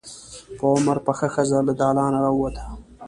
په 0.57 0.65
عمر 0.73 0.97
پخه 1.05 1.27
ښځه 1.33 1.59
له 1.67 1.73
دالانه 1.79 2.19
راووته. 2.25 2.63